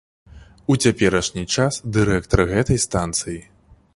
[0.73, 3.39] У цяперашні час дырэктар гэтай станцыі.